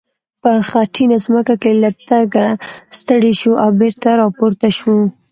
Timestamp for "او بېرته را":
3.63-4.27